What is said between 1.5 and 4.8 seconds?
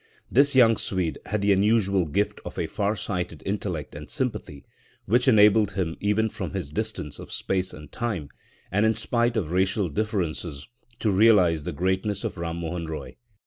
unusual gift of a far sighted intellect and sympathy,